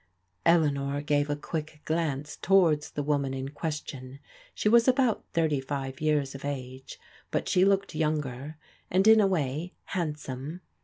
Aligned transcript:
Eleanor 0.47 0.99
gave 1.03 1.29
a 1.29 1.35
quick 1.35 1.81
glance 1.85 2.35
towards 2.35 2.89
the 2.89 3.03
woman 3.03 3.35
in 3.35 3.49
question. 3.49 4.17
She 4.55 4.67
was 4.67 4.87
about 4.87 5.23
thirty 5.33 5.61
five 5.61 6.01
years 6.01 6.33
of 6.33 6.43
age, 6.43 6.97
but 7.29 7.47
she 7.47 7.63
looked 7.63 7.93
younger, 7.93 8.57
and 8.89 9.07
in 9.07 9.21
a 9.21 9.27
way 9.27 9.73
handsome. 9.83 10.61